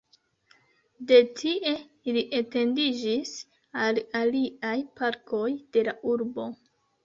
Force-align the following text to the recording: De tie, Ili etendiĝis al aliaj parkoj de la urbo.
De 1.11 1.19
tie, 1.39 1.73
Ili 2.13 2.23
etendiĝis 2.39 3.35
al 3.85 4.03
aliaj 4.25 4.75
parkoj 5.03 5.47
de 5.75 5.89
la 5.91 5.99
urbo. 6.17 6.53